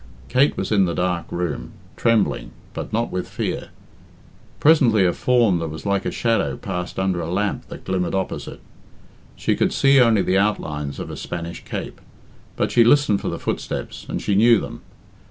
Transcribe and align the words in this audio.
Kate 0.29 0.57
was 0.57 0.71
in 0.71 0.85
the 0.85 0.95
dark 0.95 1.31
room, 1.31 1.73
trembling, 1.95 2.49
but 2.73 2.91
not 2.91 3.11
with 3.11 3.27
fear. 3.27 3.67
Presently 4.59 5.05
a 5.05 5.13
form 5.13 5.59
that 5.59 5.67
was 5.69 5.85
like 5.85 6.07
a 6.07 6.11
shadow 6.11 6.57
passed 6.57 6.97
under 6.97 7.21
a 7.21 7.29
lamp 7.29 7.67
that 7.67 7.85
glimmered 7.85 8.15
opposite. 8.15 8.61
She 9.35 9.55
could 9.55 9.71
see 9.71 10.01
only 10.01 10.23
the 10.23 10.39
outlines 10.39 10.97
of 10.99 11.11
a 11.11 11.15
Spanish 11.15 11.63
cape. 11.65 12.01
But 12.55 12.71
she 12.71 12.83
listened 12.83 13.21
for 13.21 13.29
the 13.29 13.37
footsteps, 13.37 14.07
and 14.09 14.19
she 14.23 14.33
knew 14.33 14.57
them. 14.59 14.81